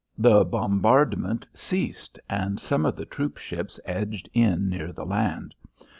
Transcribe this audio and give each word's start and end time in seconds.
The 0.17 0.43
bombardment 0.43 1.45
ceased, 1.53 2.19
and 2.27 2.59
some 2.59 2.87
of 2.87 2.95
the 2.95 3.05
troopships 3.05 3.79
edged 3.85 4.31
in 4.33 4.67
near 4.67 4.91
the 4.91 5.05
land. 5.05 5.53